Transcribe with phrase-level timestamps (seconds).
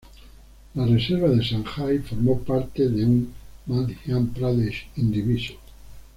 [0.73, 3.31] La reserva de Sanjay formó parte de un
[3.67, 5.53] Madhya Pradesh indiviso.